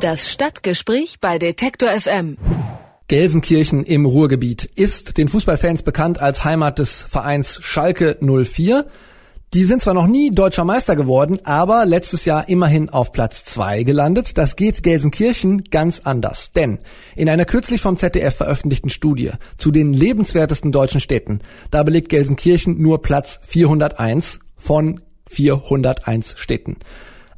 Das 0.00 0.30
Stadtgespräch 0.30 1.18
bei 1.20 1.38
Detektor 1.38 1.88
FM. 1.88 2.36
Gelsenkirchen 3.08 3.84
im 3.84 4.06
Ruhrgebiet 4.06 4.64
ist 4.64 5.18
den 5.18 5.26
Fußballfans 5.26 5.82
bekannt 5.82 6.20
als 6.20 6.44
Heimat 6.44 6.78
des 6.78 7.02
Vereins 7.02 7.58
Schalke 7.62 8.16
04. 8.20 8.86
Die 9.54 9.64
sind 9.64 9.82
zwar 9.82 9.94
noch 9.94 10.06
nie 10.06 10.30
deutscher 10.30 10.62
Meister 10.62 10.94
geworden, 10.94 11.40
aber 11.42 11.84
letztes 11.84 12.26
Jahr 12.26 12.48
immerhin 12.48 12.90
auf 12.90 13.10
Platz 13.10 13.44
zwei 13.44 13.82
gelandet. 13.82 14.38
Das 14.38 14.54
geht 14.54 14.84
Gelsenkirchen 14.84 15.64
ganz 15.64 16.02
anders. 16.04 16.52
Denn 16.52 16.78
in 17.16 17.28
einer 17.28 17.44
kürzlich 17.44 17.80
vom 17.80 17.96
ZDF 17.96 18.36
veröffentlichten 18.36 18.90
Studie 18.90 19.32
zu 19.56 19.72
den 19.72 19.92
lebenswertesten 19.92 20.70
deutschen 20.70 21.00
Städten, 21.00 21.40
da 21.72 21.82
belegt 21.82 22.08
Gelsenkirchen 22.08 22.80
nur 22.80 23.02
Platz 23.02 23.40
401 23.42 24.38
von 24.56 25.00
401 25.28 26.34
Städten. 26.38 26.76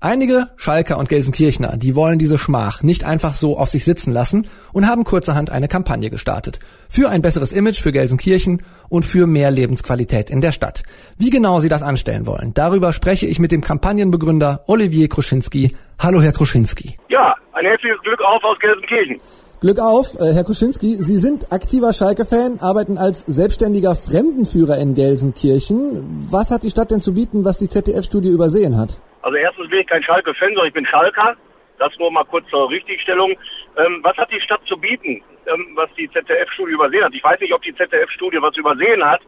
Einige 0.03 0.48
Schalker 0.57 0.96
und 0.96 1.11
Gelsenkirchner, 1.11 1.77
die 1.77 1.95
wollen 1.95 2.19
diese 2.19 2.39
Schmach 2.39 2.83
nicht 2.83 3.05
einfach 3.05 3.34
so 3.34 3.59
auf 3.59 3.69
sich 3.69 3.84
sitzen 3.84 4.15
lassen 4.15 4.48
und 4.73 4.88
haben 4.88 5.05
kurzerhand 5.05 5.51
eine 5.51 5.69
Kampagne 5.69 6.09
gestartet. 6.09 6.59
Für 6.88 7.11
ein 7.11 7.20
besseres 7.20 7.52
Image 7.52 7.83
für 7.83 7.92
Gelsenkirchen 7.92 8.62
und 8.89 9.05
für 9.05 9.27
mehr 9.27 9.51
Lebensqualität 9.51 10.30
in 10.30 10.41
der 10.41 10.52
Stadt. 10.52 10.84
Wie 11.19 11.28
genau 11.28 11.61
sie 11.61 11.69
das 11.69 11.83
anstellen 11.83 12.27
wollen, 12.27 12.55
darüber 12.55 12.95
spreche 12.95 13.27
ich 13.27 13.39
mit 13.39 13.52
dem 13.52 13.61
Kampagnenbegründer 13.61 14.65
Olivier 14.69 15.06
Kruschinski. 15.11 15.77
Hallo, 15.98 16.23
Herr 16.23 16.33
Kruschinski. 16.33 16.97
Ja, 17.11 17.34
ein 17.53 17.67
herzliches 17.67 18.01
Glück 18.01 18.23
auf 18.23 18.42
aus 18.42 18.59
Gelsenkirchen. 18.59 19.20
Glück 19.61 19.80
auf, 19.80 20.19
äh, 20.19 20.33
Herr 20.33 20.45
Kuschinski. 20.45 20.97
Sie 20.98 21.19
sind 21.19 21.53
aktiver 21.53 21.92
Schalke-Fan, 21.92 22.61
arbeiten 22.61 22.97
als 22.97 23.20
selbstständiger 23.27 23.95
Fremdenführer 23.95 24.78
in 24.78 24.95
Gelsenkirchen. 24.95 26.27
Was 26.30 26.51
hat 26.51 26.62
die 26.62 26.70
Stadt 26.70 26.91
denn 26.91 27.03
zu 27.03 27.12
bieten, 27.12 27.45
was 27.45 27.59
die 27.59 27.69
ZDF-Studie 27.69 28.30
übersehen 28.30 28.78
hat? 28.78 29.03
Also 29.23 29.37
erstens 29.37 29.69
bin 29.69 29.80
ich 29.80 29.87
kein 29.87 30.02
Schalke-Fan, 30.02 30.48
sondern 30.48 30.66
ich 30.66 30.73
bin 30.73 30.87
Schalker. 30.87 31.37
Das 31.78 31.97
nur 31.98 32.11
mal 32.11 32.24
kurz 32.24 32.47
zur 32.51 32.69
Richtigstellung. 32.70 33.30
Ähm, 33.77 34.01
was 34.02 34.16
hat 34.16 34.30
die 34.30 34.41
Stadt 34.41 34.61
zu 34.66 34.77
bieten, 34.77 35.23
ähm, 35.47 35.72
was 35.75 35.89
die 35.97 36.11
ZDF-Studie 36.11 36.72
übersehen 36.72 37.05
hat? 37.05 37.14
Ich 37.14 37.25
weiß 37.25 37.41
nicht, 37.41 37.55
ob 37.55 37.62
die 37.62 37.75
ZDF-Studie 37.75 38.39
was 38.41 38.56
übersehen 38.56 39.03
hat. 39.05 39.22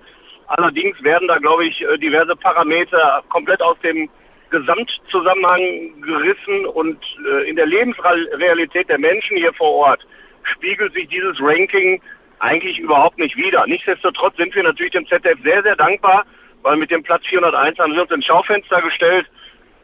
Allerdings 0.49 1.03
werden 1.03 1.29
da, 1.29 1.39
glaube 1.39 1.65
ich, 1.65 1.81
äh, 1.83 1.97
diverse 1.97 2.37
Parameter 2.37 3.23
komplett 3.31 3.63
aus 3.63 3.79
dem 3.81 4.11
Gesamtzusammenhang 4.51 6.01
gerissen 6.03 6.67
und 6.67 6.99
äh, 7.27 7.49
in 7.49 7.57
der 7.57 7.67
Lebensrealität 7.67 8.89
der 8.91 8.99
Menschen 8.99 9.39
hier 9.39 9.55
vor 9.55 9.73
Ort 9.87 10.07
spiegelt 10.43 10.93
sich 10.93 11.09
dieses 11.09 11.41
Ranking 11.41 12.03
eigentlich 12.39 12.79
überhaupt 12.79 13.19
nicht 13.19 13.37
wider. 13.37 13.67
Nichtsdestotrotz 13.67 14.37
sind 14.37 14.55
wir 14.55 14.63
natürlich 14.63 14.93
dem 14.93 15.07
ZDF 15.07 15.39
sehr, 15.43 15.63
sehr 15.63 15.77
dankbar, 15.77 16.25
weil 16.63 16.77
mit 16.77 16.91
dem 16.91 17.03
Platz 17.03 17.25
401 17.27 17.79
haben 17.79 17.95
sie 17.95 18.01
uns 18.01 18.11
ins 18.11 18.27
Schaufenster 18.27 18.83
gestellt 18.83 19.27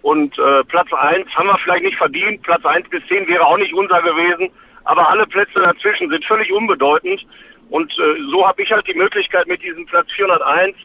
und 0.03 0.39
äh, 0.39 0.65
Platz 0.65 0.89
1 0.93 1.27
haben 1.35 1.49
wir 1.49 1.59
vielleicht 1.59 1.85
nicht 1.85 1.99
verdient. 1.99 2.43
Platz 2.43 2.65
1 2.65 2.89
bis 2.89 3.03
10 3.09 3.27
wäre 3.29 3.45
auch 3.45 3.59
nicht 3.59 3.75
unser 3.75 4.01
gewesen. 4.03 4.51
Aber 4.85 5.09
alle 5.09 5.27
Plätze 5.27 5.61
dazwischen 5.61 6.09
sind 6.09 6.25
völlig 6.25 6.53
unbedeutend. 6.53 7.21
Und 7.71 7.93
äh, 7.93 8.21
so 8.31 8.47
habe 8.47 8.63
ich 8.63 8.73
halt 8.73 8.87
die 8.87 8.95
Möglichkeit 8.95 9.47
mit 9.47 9.63
diesem 9.63 9.85
Platz 9.87 10.07
401 10.17 10.77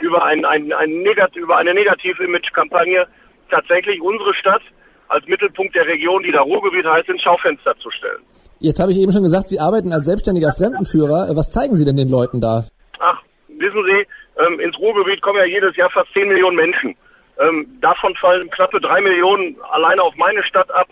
über, 0.00 0.24
ein, 0.24 0.44
ein, 0.44 0.72
ein 0.72 0.90
Negat 1.02 1.36
über 1.36 1.58
eine 1.58 1.74
Negativ-Image-Kampagne 1.74 3.06
tatsächlich 3.50 4.00
unsere 4.00 4.34
Stadt 4.34 4.62
als 5.08 5.26
Mittelpunkt 5.26 5.76
der 5.76 5.86
Region, 5.86 6.22
die 6.22 6.32
da 6.32 6.40
Ruhrgebiet 6.40 6.86
heißt, 6.86 7.08
ins 7.08 7.22
Schaufenster 7.22 7.76
zu 7.78 7.90
stellen. 7.90 8.22
Jetzt 8.58 8.80
habe 8.80 8.92
ich 8.92 8.98
eben 8.98 9.12
schon 9.12 9.22
gesagt, 9.22 9.48
Sie 9.48 9.60
arbeiten 9.60 9.92
als 9.92 10.06
selbstständiger 10.06 10.52
Fremdenführer. 10.52 11.28
Was 11.34 11.50
zeigen 11.50 11.76
Sie 11.76 11.84
denn 11.84 11.96
den 11.96 12.08
Leuten 12.08 12.40
da? 12.40 12.64
Ach, 12.98 13.20
wissen 13.48 13.84
Sie, 13.84 14.06
ähm, 14.44 14.60
ins 14.60 14.78
Ruhrgebiet 14.78 15.20
kommen 15.20 15.38
ja 15.38 15.44
jedes 15.44 15.76
Jahr 15.76 15.90
fast 15.90 16.12
10 16.14 16.28
Millionen 16.28 16.56
Menschen. 16.56 16.96
Ähm, 17.42 17.78
davon 17.80 18.14
fallen 18.16 18.50
knappe 18.50 18.80
drei 18.80 19.00
Millionen 19.00 19.56
alleine 19.70 20.02
auf 20.02 20.14
meine 20.16 20.42
Stadt 20.44 20.70
ab. 20.72 20.88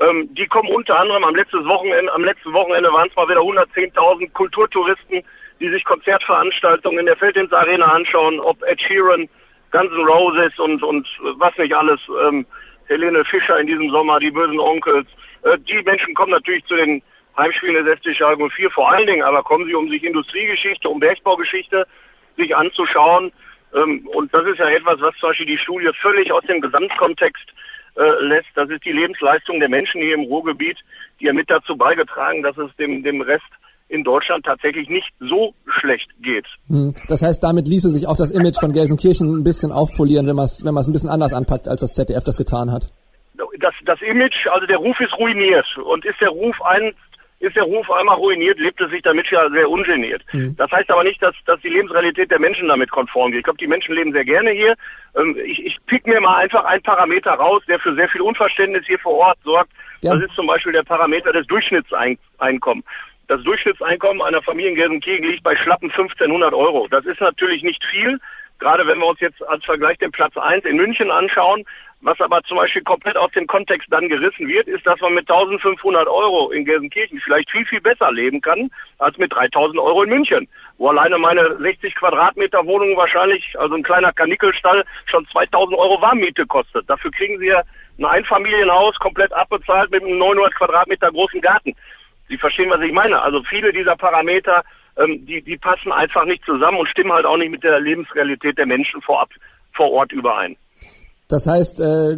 Ähm, 0.00 0.28
die 0.34 0.46
kommen 0.46 0.68
unter 0.70 0.98
anderem 0.98 1.24
am 1.24 1.34
letzten 1.34 1.64
Wochenende, 1.66 2.12
am 2.12 2.24
letzten 2.24 2.52
Wochenende 2.52 2.92
waren 2.92 3.08
es 3.08 3.16
mal 3.16 3.28
wieder 3.28 3.40
110.000 3.40 4.32
Kulturtouristen, 4.32 5.22
die 5.60 5.68
sich 5.70 5.84
Konzertveranstaltungen 5.84 7.00
in 7.00 7.06
der 7.06 7.16
Feldins 7.16 7.52
Arena 7.52 7.86
anschauen, 7.86 8.40
ob 8.40 8.62
Ed 8.64 8.80
Sheeran, 8.80 9.28
Guns 9.70 9.92
N' 9.92 10.04
Roses 10.04 10.58
und, 10.58 10.82
und 10.82 11.06
was 11.38 11.56
nicht 11.58 11.74
alles, 11.74 12.00
ähm, 12.26 12.44
Helene 12.86 13.24
Fischer 13.24 13.58
in 13.58 13.66
diesem 13.66 13.90
Sommer, 13.90 14.18
die 14.18 14.30
bösen 14.30 14.60
Onkels. 14.60 15.06
Äh, 15.42 15.58
die 15.58 15.82
Menschen 15.82 16.14
kommen 16.14 16.32
natürlich 16.32 16.64
zu 16.66 16.76
den 16.76 17.02
Heimspielen 17.36 17.84
des 17.84 17.98
SC 17.98 18.14
Schalke 18.14 18.48
04 18.48 18.70
vor 18.70 18.92
allen 18.92 19.06
Dingen, 19.06 19.22
aber 19.22 19.42
kommen 19.42 19.66
sie, 19.66 19.74
um 19.74 19.88
sich 19.88 20.04
Industriegeschichte, 20.04 20.88
um 20.88 21.00
Bergbaugeschichte 21.00 21.86
sich 22.36 22.54
anzuschauen. 22.54 23.32
Ähm, 23.74 24.06
und 24.14 24.32
das 24.32 24.46
ist 24.46 24.58
ja 24.58 24.68
etwas, 24.68 25.00
was 25.00 25.14
zum 25.20 25.30
Beispiel 25.30 25.46
die 25.46 25.58
Studie 25.58 25.90
völlig 26.00 26.32
aus 26.32 26.42
dem 26.48 26.60
Gesamtkontext 26.60 27.44
äh, 27.96 28.24
lässt. 28.24 28.48
Das 28.54 28.68
ist 28.70 28.84
die 28.84 28.92
Lebensleistung 28.92 29.60
der 29.60 29.68
Menschen 29.68 30.00
hier 30.00 30.14
im 30.14 30.24
Ruhrgebiet, 30.24 30.78
die 31.20 31.26
ja 31.26 31.32
mit 31.32 31.50
dazu 31.50 31.76
beigetragen, 31.76 32.42
dass 32.42 32.56
es 32.56 32.74
dem, 32.76 33.02
dem 33.02 33.20
Rest 33.20 33.44
in 33.88 34.02
Deutschland 34.02 34.44
tatsächlich 34.44 34.88
nicht 34.88 35.12
so 35.20 35.54
schlecht 35.66 36.08
geht. 36.20 36.46
Hm. 36.68 36.94
Das 37.08 37.22
heißt, 37.22 37.42
damit 37.42 37.68
ließe 37.68 37.90
sich 37.90 38.06
auch 38.08 38.16
das 38.16 38.30
Image 38.30 38.58
von 38.58 38.72
Gelsenkirchen 38.72 39.38
ein 39.38 39.44
bisschen 39.44 39.72
aufpolieren, 39.72 40.26
wenn 40.26 40.36
man 40.36 40.46
es 40.46 40.64
wenn 40.64 40.76
ein 40.76 40.92
bisschen 40.92 41.10
anders 41.10 41.32
anpackt, 41.32 41.68
als 41.68 41.80
das 41.80 41.92
ZDF 41.92 42.24
das 42.24 42.36
getan 42.36 42.72
hat. 42.72 42.90
Das, 43.58 43.74
das 43.84 44.00
Image, 44.02 44.46
also 44.48 44.66
der 44.66 44.78
Ruf 44.78 44.98
ist 45.00 45.16
ruiniert. 45.18 45.66
Und 45.78 46.04
ist 46.04 46.20
der 46.20 46.30
Ruf 46.30 46.60
ein, 46.62 46.92
ist 47.44 47.56
der 47.56 47.64
Ruf 47.64 47.90
einmal 47.90 48.16
ruiniert, 48.16 48.58
lebt 48.58 48.80
es 48.80 48.90
sich 48.90 49.02
damit 49.02 49.30
ja 49.30 49.48
sehr 49.50 49.68
ungeniert. 49.68 50.22
Mhm. 50.32 50.56
Das 50.56 50.70
heißt 50.70 50.90
aber 50.90 51.04
nicht, 51.04 51.22
dass, 51.22 51.34
dass 51.46 51.60
die 51.60 51.68
Lebensrealität 51.68 52.30
der 52.30 52.40
Menschen 52.40 52.68
damit 52.68 52.90
konform 52.90 53.30
geht. 53.30 53.38
Ich 53.38 53.44
glaube, 53.44 53.58
die 53.58 53.66
Menschen 53.66 53.94
leben 53.94 54.12
sehr 54.12 54.24
gerne 54.24 54.50
hier. 54.50 54.74
Ähm, 55.16 55.36
ich, 55.44 55.64
ich 55.64 55.78
pick 55.86 56.06
mir 56.06 56.20
mal 56.20 56.36
einfach 56.36 56.64
einen 56.64 56.82
Parameter 56.82 57.32
raus, 57.32 57.62
der 57.68 57.78
für 57.78 57.94
sehr 57.94 58.08
viel 58.08 58.22
Unverständnis 58.22 58.86
hier 58.86 58.98
vor 58.98 59.14
Ort 59.14 59.38
sorgt. 59.44 59.70
Ja. 60.02 60.14
Das 60.14 60.24
ist 60.24 60.34
zum 60.34 60.46
Beispiel 60.46 60.72
der 60.72 60.82
Parameter 60.82 61.32
des 61.32 61.46
Durchschnittseinkommens. 61.46 62.84
Das 63.26 63.42
Durchschnittseinkommen 63.42 64.22
einer 64.22 64.42
Familie 64.42 64.70
in 64.70 64.76
Gelsenkirchen 64.76 65.26
liegt 65.26 65.42
bei 65.42 65.56
schlappen 65.56 65.90
1500 65.90 66.52
Euro. 66.52 66.86
Das 66.90 67.06
ist 67.06 67.20
natürlich 67.20 67.62
nicht 67.62 67.82
viel, 67.84 68.20
gerade 68.64 68.86
wenn 68.86 68.98
wir 68.98 69.06
uns 69.06 69.20
jetzt 69.20 69.46
als 69.46 69.62
Vergleich 69.62 69.98
den 69.98 70.10
Platz 70.10 70.34
1 70.38 70.64
in 70.64 70.76
München 70.76 71.10
anschauen, 71.10 71.64
was 72.00 72.18
aber 72.20 72.42
zum 72.44 72.56
Beispiel 72.56 72.82
komplett 72.82 73.16
aus 73.16 73.30
dem 73.32 73.46
Kontext 73.46 73.88
dann 73.90 74.08
gerissen 74.08 74.48
wird, 74.48 74.68
ist, 74.68 74.86
dass 74.86 74.98
man 75.00 75.12
mit 75.12 75.30
1500 75.30 76.06
Euro 76.08 76.50
in 76.50 76.64
Gelsenkirchen 76.64 77.20
vielleicht 77.20 77.50
viel, 77.50 77.66
viel 77.66 77.82
besser 77.82 78.10
leben 78.10 78.40
kann 78.40 78.70
als 78.98 79.18
mit 79.18 79.34
3000 79.34 79.78
Euro 79.78 80.02
in 80.04 80.10
München, 80.10 80.48
wo 80.78 80.88
alleine 80.88 81.18
meine 81.18 81.58
60 81.58 81.94
Quadratmeter 81.94 82.64
Wohnung 82.64 82.96
wahrscheinlich, 82.96 83.54
also 83.58 83.74
ein 83.74 83.82
kleiner 83.82 84.12
Kanickelstall, 84.12 84.84
schon 85.06 85.26
2000 85.32 85.78
Euro 85.78 86.00
Warmmiete 86.00 86.46
kostet. 86.46 86.88
Dafür 86.88 87.10
kriegen 87.10 87.38
Sie 87.38 87.48
ja 87.48 87.62
ein 87.98 88.06
Einfamilienhaus 88.06 88.96
komplett 88.98 89.32
abbezahlt 89.34 89.90
mit 89.90 90.02
einem 90.02 90.16
900 90.16 90.54
Quadratmeter 90.54 91.10
großen 91.10 91.40
Garten. 91.42 91.74
Sie 92.28 92.38
verstehen, 92.38 92.70
was 92.70 92.80
ich 92.80 92.92
meine. 92.92 93.20
Also 93.20 93.42
viele 93.44 93.72
dieser 93.72 93.96
Parameter, 93.96 94.64
ähm, 94.96 95.24
die, 95.26 95.42
die 95.42 95.56
passen 95.56 95.92
einfach 95.92 96.24
nicht 96.24 96.44
zusammen 96.44 96.78
und 96.78 96.88
stimmen 96.88 97.12
halt 97.12 97.26
auch 97.26 97.36
nicht 97.36 97.50
mit 97.50 97.62
der 97.62 97.80
Lebensrealität 97.80 98.58
der 98.58 98.66
Menschen 98.66 99.02
vorab, 99.02 99.30
vor 99.72 99.90
Ort 99.90 100.12
überein. 100.12 100.56
Das 101.28 101.46
heißt, 101.46 101.80
äh, 101.80 102.16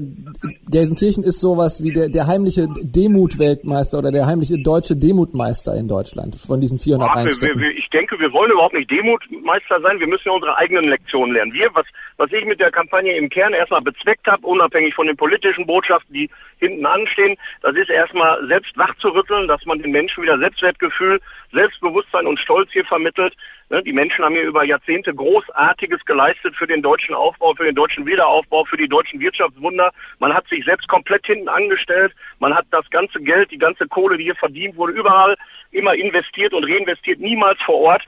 Gelsenkirchen 0.69 1.23
ist 1.23 1.41
sowas 1.41 1.81
wie 1.85 1.93
der, 1.93 2.09
der 2.09 2.27
heimliche 2.27 2.67
Demut-Weltmeister 2.83 3.99
oder 3.99 4.11
der 4.11 4.27
heimliche 4.27 4.59
deutsche 4.59 4.97
Demutmeister 4.97 5.77
in 5.77 5.87
Deutschland 5.87 6.35
von 6.35 6.61
diesen 6.61 6.79
401 6.79 7.41
wir, 7.41 7.57
wir, 7.57 7.71
Ich 7.71 7.89
denke, 7.91 8.19
wir 8.19 8.33
wollen 8.33 8.51
überhaupt 8.51 8.75
nicht 8.75 8.91
Demutmeister 8.91 9.81
sein. 9.81 10.01
Wir 10.01 10.09
müssen 10.09 10.27
ja 10.27 10.33
unsere 10.33 10.57
eigenen 10.59 10.89
Lektionen 10.89 11.35
lernen. 11.35 11.53
Wir, 11.53 11.71
was, 11.75 11.85
was 12.17 12.33
ich 12.33 12.45
mit 12.47 12.59
der 12.59 12.73
Kampagne 12.73 13.17
im 13.17 13.29
Kern 13.29 13.53
erstmal 13.53 13.81
bezweckt 13.81 14.27
habe, 14.27 14.45
unabhängig 14.45 14.93
von 14.95 15.07
den 15.07 15.17
politischen 15.17 15.67
Botschaften, 15.67 16.13
die 16.13 16.29
hinten 16.59 16.85
anstehen, 16.85 17.37
das 17.63 17.77
ist 17.77 17.91
erstmal 17.91 18.45
selbst 18.49 18.77
wach 18.77 18.95
zu 18.97 19.09
rütteln, 19.09 19.47
dass 19.47 19.65
man 19.67 19.79
den 19.81 19.93
Menschen 19.93 20.25
wieder 20.25 20.39
Selbstwertgefühl, 20.39 21.21
Selbstbewusstsein 21.53 22.27
und 22.27 22.41
Stolz 22.41 22.71
hier 22.73 22.85
vermittelt. 22.85 23.35
Ne, 23.69 23.83
die 23.83 23.93
Menschen 23.93 24.25
haben 24.25 24.35
hier 24.35 24.45
über 24.45 24.65
Jahrzehnte 24.65 25.13
Großartiges 25.13 26.05
geleistet 26.05 26.55
für 26.57 26.69
den 26.69 26.83
deutschen 26.83 27.15
Aufbau, 27.15 27.53
für 27.55 27.65
den 27.65 27.75
deutschen 27.75 28.07
Wiederaufbau, 28.07 28.65
für 28.65 28.77
die 28.77 28.89
deutschen 28.97 29.21
Wirtschaftswunder. 29.21 29.91
Man 30.19 30.33
hat 30.33 30.49
sich 30.49 30.65
selbst 30.65 30.89
komplett 30.89 31.27
hinten 31.27 31.49
angestellt. 31.49 32.13
Man 32.39 32.55
hat 32.55 32.67
das 32.71 32.89
ganze 32.91 33.21
Geld, 33.21 33.51
die 33.51 33.59
ganze 33.59 33.87
Kohle, 33.87 34.17
die 34.17 34.25
hier 34.25 34.37
verdient 34.37 34.77
wurde, 34.77 34.93
überall 34.93 35.37
immer 35.71 35.95
investiert 35.95 36.55
und 36.55 36.65
reinvestiert, 36.65 37.21
niemals 37.21 37.61
vor 37.63 37.81
Ort. 37.81 38.03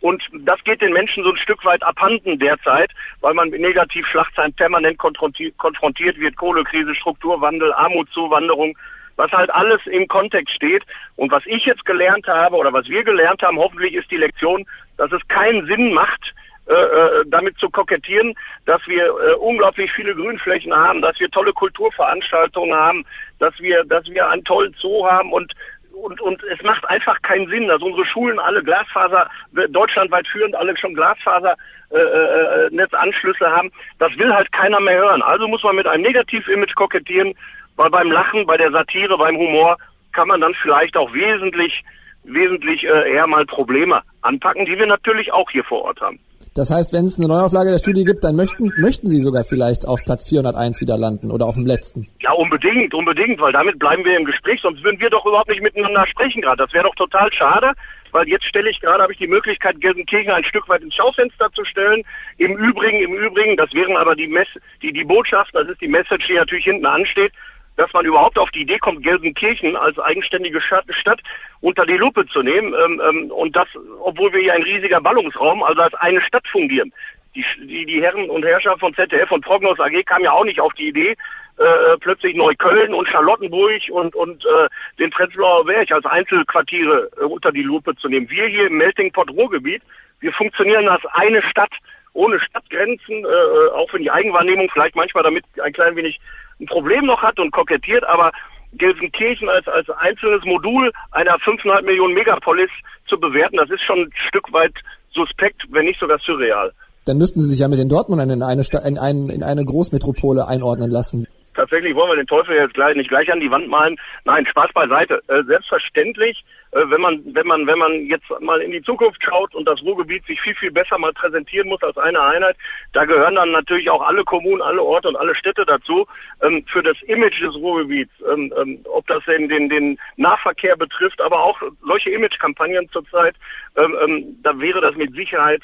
Und 0.00 0.22
das 0.40 0.62
geht 0.64 0.82
den 0.82 0.92
Menschen 0.92 1.24
so 1.24 1.30
ein 1.30 1.38
Stück 1.38 1.64
weit 1.64 1.82
abhanden 1.82 2.38
derzeit, 2.38 2.90
weil 3.20 3.32
man 3.32 3.48
mit 3.48 3.60
Negativschlagzeilen 3.60 4.52
permanent 4.52 4.98
konfrontiert 4.98 6.18
wird. 6.18 6.36
Kohlekrise, 6.36 6.94
Strukturwandel, 6.94 7.72
Armutszuwanderung, 7.72 8.76
was 9.16 9.30
halt 9.32 9.50
alles 9.50 9.80
im 9.86 10.06
Kontext 10.06 10.54
steht. 10.54 10.82
Und 11.16 11.32
was 11.32 11.42
ich 11.46 11.64
jetzt 11.64 11.86
gelernt 11.86 12.26
habe 12.26 12.56
oder 12.56 12.72
was 12.72 12.86
wir 12.86 13.02
gelernt 13.02 13.40
haben, 13.42 13.58
hoffentlich 13.58 13.94
ist 13.94 14.10
die 14.10 14.18
Lektion, 14.18 14.66
dass 14.98 15.10
es 15.10 15.26
keinen 15.28 15.66
Sinn 15.66 15.94
macht, 15.94 16.33
äh, 16.66 16.72
äh, 16.72 17.24
damit 17.26 17.58
zu 17.58 17.68
kokettieren, 17.68 18.34
dass 18.64 18.80
wir 18.86 19.04
äh, 19.04 19.34
unglaublich 19.34 19.92
viele 19.92 20.14
Grünflächen 20.14 20.74
haben, 20.74 21.02
dass 21.02 21.20
wir 21.20 21.30
tolle 21.30 21.52
Kulturveranstaltungen 21.52 22.74
haben, 22.74 23.04
dass 23.38 23.52
wir, 23.60 23.84
dass 23.84 24.06
wir 24.06 24.30
einen 24.30 24.44
tollen 24.44 24.74
Zoo 24.80 25.06
haben 25.06 25.30
und 25.32 25.52
und, 25.94 26.20
und 26.20 26.42
es 26.44 26.62
macht 26.62 26.86
einfach 26.88 27.20
keinen 27.22 27.48
Sinn, 27.48 27.66
dass 27.68 27.80
unsere 27.80 28.04
Schulen 28.04 28.38
alle 28.38 28.62
Glasfaser, 28.62 29.30
deutschlandweit 29.70 30.26
führend 30.26 30.54
alle 30.54 30.76
schon 30.76 30.92
Glasfasernetzanschlüsse 30.94 33.44
äh, 33.44 33.48
haben. 33.48 33.72
Das 33.98 34.14
will 34.18 34.34
halt 34.34 34.52
keiner 34.52 34.80
mehr 34.80 34.98
hören. 34.98 35.22
Also 35.22 35.48
muss 35.48 35.62
man 35.62 35.76
mit 35.76 35.86
einem 35.86 36.02
Negativ-Image 36.02 36.74
kokettieren, 36.74 37.34
weil 37.76 37.90
beim 37.90 38.10
Lachen, 38.10 38.44
bei 38.44 38.56
der 38.56 38.72
Satire, 38.72 39.16
beim 39.16 39.36
Humor 39.36 39.76
kann 40.12 40.26
man 40.28 40.40
dann 40.40 40.54
vielleicht 40.54 40.96
auch 40.96 41.12
wesentlich, 41.12 41.84
wesentlich 42.24 42.84
äh, 42.84 43.12
eher 43.12 43.26
mal 43.26 43.46
Probleme 43.46 44.02
anpacken, 44.22 44.66
die 44.66 44.78
wir 44.78 44.86
natürlich 44.86 45.32
auch 45.32 45.50
hier 45.50 45.64
vor 45.64 45.82
Ort 45.82 46.00
haben. 46.00 46.18
Das 46.54 46.70
heißt, 46.70 46.92
wenn 46.92 47.04
es 47.04 47.18
eine 47.18 47.26
Neuauflage 47.26 47.72
der 47.72 47.78
Studie 47.78 48.04
gibt, 48.04 48.22
dann 48.22 48.36
möchten, 48.36 48.70
möchten 48.76 49.10
Sie 49.10 49.20
sogar 49.20 49.42
vielleicht 49.42 49.88
auf 49.88 50.04
Platz 50.04 50.28
401 50.28 50.80
wieder 50.80 50.96
landen 50.96 51.32
oder 51.32 51.46
auf 51.46 51.56
dem 51.56 51.66
letzten. 51.66 52.06
Ja, 52.20 52.30
unbedingt, 52.30 52.94
unbedingt, 52.94 53.40
weil 53.40 53.52
damit 53.52 53.80
bleiben 53.80 54.04
wir 54.04 54.16
im 54.16 54.24
Gespräch, 54.24 54.60
sonst 54.62 54.84
würden 54.84 55.00
wir 55.00 55.10
doch 55.10 55.26
überhaupt 55.26 55.48
nicht 55.48 55.62
miteinander 55.62 56.06
sprechen 56.06 56.42
gerade. 56.42 56.62
Das 56.62 56.72
wäre 56.72 56.84
doch 56.84 56.94
total 56.94 57.32
schade, 57.32 57.72
weil 58.12 58.28
jetzt 58.28 58.44
stelle 58.44 58.70
ich 58.70 58.80
gerade, 58.80 59.02
habe 59.02 59.12
ich 59.12 59.18
die 59.18 59.26
Möglichkeit, 59.26 59.80
Gelsenkirchen 59.80 60.30
ein 60.30 60.44
Stück 60.44 60.68
weit 60.68 60.82
ins 60.82 60.94
Schaufenster 60.94 61.50
zu 61.52 61.64
stellen. 61.64 62.04
Im 62.38 62.56
Übrigen, 62.56 63.00
im 63.00 63.14
Übrigen, 63.14 63.56
das 63.56 63.72
wären 63.74 63.96
aber 63.96 64.14
die, 64.14 64.28
Mess 64.28 64.46
die, 64.80 64.92
die 64.92 65.04
Botschaft, 65.04 65.50
das 65.54 65.68
ist 65.68 65.80
die 65.80 65.88
Message, 65.88 66.28
die 66.28 66.34
natürlich 66.34 66.66
hinten 66.66 66.86
ansteht, 66.86 67.32
dass 67.74 67.92
man 67.92 68.04
überhaupt 68.04 68.38
auf 68.38 68.50
die 68.52 68.62
Idee 68.62 68.78
kommt, 68.78 69.02
Gelsenkirchen 69.02 69.74
als 69.74 69.98
eigenständige 69.98 70.60
Stadt 70.60 71.20
unter 71.64 71.86
die 71.86 71.96
Lupe 71.96 72.26
zu 72.26 72.42
nehmen. 72.42 72.74
Ähm, 72.74 73.00
ähm, 73.08 73.30
und 73.30 73.56
das, 73.56 73.66
obwohl 74.00 74.32
wir 74.34 74.40
hier 74.40 74.52
ein 74.52 74.62
riesiger 74.62 75.00
Ballungsraum, 75.00 75.62
also 75.62 75.80
als 75.80 75.94
eine 75.94 76.20
Stadt 76.20 76.46
fungieren. 76.46 76.92
Die, 77.34 77.44
die, 77.66 77.86
die 77.86 78.02
Herren 78.02 78.28
und 78.28 78.44
Herrscher 78.44 78.76
von 78.78 78.94
ZDF 78.94 79.30
und 79.32 79.44
Prognos 79.44 79.80
AG 79.80 80.04
kamen 80.04 80.24
ja 80.24 80.32
auch 80.32 80.44
nicht 80.44 80.60
auf 80.60 80.74
die 80.74 80.88
Idee, 80.88 81.16
äh, 81.58 81.64
äh, 81.64 81.96
plötzlich 81.98 82.36
Neukölln 82.36 82.92
und 82.92 83.08
Charlottenburg 83.08 83.80
und, 83.90 84.14
und 84.14 84.44
äh, 84.44 84.68
den 84.98 85.10
Prenzlauer 85.10 85.64
Berg 85.64 85.90
als 85.90 86.04
Einzelquartiere 86.04 87.10
äh, 87.18 87.24
unter 87.24 87.50
die 87.50 87.62
Lupe 87.62 87.96
zu 87.96 88.08
nehmen. 88.08 88.28
Wir 88.28 88.46
hier 88.46 88.66
im 88.66 88.76
Melting 88.76 89.10
Pot 89.10 89.30
Ruhrgebiet, 89.30 89.82
wir 90.20 90.32
funktionieren 90.32 90.86
als 90.88 91.04
eine 91.12 91.42
Stadt 91.42 91.72
ohne 92.12 92.38
Stadtgrenzen, 92.40 93.24
äh, 93.24 93.28
äh 93.28 93.70
auch 93.70 93.92
wenn 93.92 94.02
die 94.02 94.10
Eigenwahrnehmung 94.10 94.68
vielleicht 94.70 94.96
manchmal 94.96 95.24
damit 95.24 95.44
ein 95.62 95.72
klein 95.72 95.96
wenig 95.96 96.20
ein 96.60 96.66
Problem 96.66 97.06
noch 97.06 97.22
hat 97.22 97.40
und 97.40 97.50
kokettiert, 97.50 98.04
aber 98.04 98.32
Gelsenkirchen 98.78 99.48
als, 99.48 99.66
als 99.68 99.88
einzelnes 99.90 100.44
Modul 100.44 100.92
einer 101.10 101.36
5,5 101.36 101.82
Millionen 101.82 102.14
Megapolis 102.14 102.70
zu 103.08 103.18
bewerten, 103.18 103.56
das 103.56 103.70
ist 103.70 103.82
schon 103.82 104.00
ein 104.00 104.10
Stück 104.28 104.52
weit 104.52 104.74
suspekt, 105.14 105.62
wenn 105.70 105.86
nicht 105.86 106.00
sogar 106.00 106.18
surreal. 106.18 106.72
Dann 107.06 107.18
müssten 107.18 107.40
Sie 107.40 107.48
sich 107.50 107.58
ja 107.58 107.68
mit 107.68 107.78
den 107.78 107.88
Dortmundern 107.88 108.30
in 108.30 108.42
eine, 108.42 108.62
in, 108.86 108.98
ein, 108.98 109.28
in 109.28 109.42
eine 109.42 109.64
Großmetropole 109.64 110.48
einordnen 110.48 110.90
lassen 110.90 111.26
tatsächlich 111.54 111.94
wollen 111.94 112.10
wir 112.10 112.16
den 112.16 112.26
Teufel 112.26 112.56
jetzt 112.56 112.74
gleich 112.74 112.96
nicht 112.96 113.08
gleich 113.08 113.30
an 113.32 113.40
die 113.40 113.50
Wand 113.50 113.68
malen. 113.68 113.96
Nein, 114.24 114.46
Spaß 114.46 114.72
beiseite. 114.72 115.22
Äh, 115.28 115.42
selbstverständlich, 115.44 116.44
äh, 116.72 116.82
wenn 116.88 117.00
man 117.00 117.22
wenn 117.26 117.46
man 117.46 117.66
wenn 117.66 117.78
man 117.78 118.06
jetzt 118.06 118.26
mal 118.40 118.60
in 118.60 118.72
die 118.72 118.82
Zukunft 118.82 119.22
schaut 119.22 119.54
und 119.54 119.66
das 119.66 119.80
Ruhrgebiet 119.82 120.26
sich 120.26 120.40
viel 120.40 120.54
viel 120.54 120.70
besser 120.70 120.98
mal 120.98 121.12
präsentieren 121.12 121.68
muss 121.68 121.82
als 121.82 121.96
eine 121.98 122.20
Einheit, 122.20 122.56
da 122.92 123.04
gehören 123.04 123.36
dann 123.36 123.52
natürlich 123.52 123.90
auch 123.90 124.02
alle 124.02 124.24
Kommunen, 124.24 124.62
alle 124.62 124.82
Orte 124.82 125.08
und 125.08 125.16
alle 125.16 125.34
Städte 125.34 125.64
dazu. 125.64 126.06
Ähm, 126.42 126.64
für 126.66 126.82
das 126.82 127.00
Image 127.02 127.40
des 127.42 127.54
Ruhrgebiets, 127.54 128.12
ähm, 128.32 128.52
ähm, 128.60 128.80
ob 128.84 129.06
das 129.06 129.24
den, 129.24 129.48
den 129.48 129.68
den 129.68 129.98
Nahverkehr 130.16 130.76
betrifft, 130.76 131.20
aber 131.20 131.42
auch 131.42 131.60
solche 131.86 132.10
Imagekampagnen 132.10 132.88
zurzeit, 132.90 133.36
ähm, 133.76 133.96
ähm, 134.04 134.38
da 134.42 134.58
wäre 134.58 134.80
das 134.80 134.94
mit 134.96 135.14
Sicherheit 135.14 135.62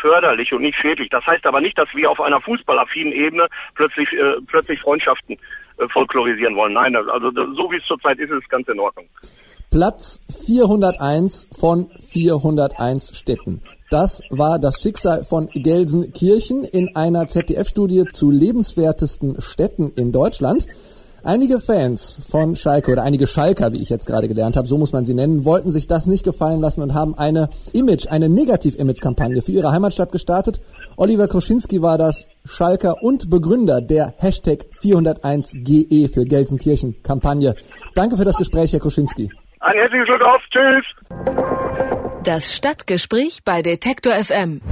förderlich 0.00 0.52
und 0.52 0.62
nicht 0.62 0.78
schädlich. 0.78 1.08
Das 1.10 1.24
heißt 1.26 1.46
aber 1.46 1.60
nicht, 1.60 1.78
dass 1.78 1.88
wir 1.94 2.10
auf 2.10 2.20
einer 2.20 2.40
fußballaffinen 2.40 3.12
Ebene 3.12 3.46
plötzlich, 3.74 4.12
äh, 4.12 4.40
plötzlich 4.46 4.80
Freundschaften 4.80 5.36
äh, 5.78 5.88
folklorisieren 5.88 6.56
wollen. 6.56 6.72
Nein, 6.72 6.96
also 6.96 7.30
so 7.30 7.70
wie 7.70 7.78
es 7.78 7.84
zurzeit 7.86 8.18
ist, 8.18 8.30
ist 8.30 8.42
es 8.42 8.48
ganz 8.48 8.68
in 8.68 8.80
Ordnung. 8.80 9.06
Platz 9.70 10.20
401 10.46 11.48
von 11.58 11.90
401 12.00 13.16
Städten. 13.16 13.62
Das 13.88 14.20
war 14.30 14.58
das 14.58 14.80
Schicksal 14.80 15.22
von 15.22 15.48
Gelsenkirchen 15.52 16.64
in 16.64 16.96
einer 16.96 17.28
ZDF-Studie 17.28 18.04
zu 18.12 18.30
lebenswertesten 18.30 19.40
Städten 19.40 19.92
in 19.94 20.10
Deutschland. 20.10 20.66
Einige 21.22 21.60
Fans 21.60 22.18
von 22.30 22.56
Schalke 22.56 22.92
oder 22.92 23.02
einige 23.02 23.26
Schalker, 23.26 23.72
wie 23.72 23.80
ich 23.82 23.90
jetzt 23.90 24.06
gerade 24.06 24.26
gelernt 24.26 24.56
habe, 24.56 24.66
so 24.66 24.78
muss 24.78 24.92
man 24.92 25.04
sie 25.04 25.12
nennen, 25.12 25.44
wollten 25.44 25.70
sich 25.70 25.86
das 25.86 26.06
nicht 26.06 26.24
gefallen 26.24 26.60
lassen 26.60 26.80
und 26.80 26.94
haben 26.94 27.16
eine 27.18 27.50
Image, 27.72 28.08
eine 28.08 28.30
Negativ-Image-Kampagne 28.30 29.42
für 29.42 29.52
ihre 29.52 29.70
Heimatstadt 29.70 30.12
gestartet. 30.12 30.60
Oliver 30.96 31.28
Kroschinski 31.28 31.82
war 31.82 31.98
das, 31.98 32.26
Schalker 32.46 33.02
und 33.02 33.28
Begründer 33.28 33.82
der 33.82 34.14
Hashtag 34.16 34.64
401GE 34.82 36.12
für 36.12 36.24
Gelsenkirchen-Kampagne. 36.24 37.54
Danke 37.94 38.16
für 38.16 38.24
das 38.24 38.36
Gespräch, 38.36 38.72
Herr 38.72 38.80
Kroschinski. 38.80 39.30
Ein 39.60 39.76
herzliches 39.76 40.06
Glück 40.06 40.22
auf. 40.22 40.40
Tschüss. 40.50 40.84
Das 42.24 42.54
Stadtgespräch 42.54 43.40
bei 43.44 43.60
Detektor 43.60 44.14
FM. 44.14 44.62